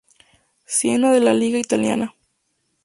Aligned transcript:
Siena 0.65 1.11
de 1.11 1.19
la 1.19 1.35
Liga 1.35 1.59
italiana. 1.59 2.15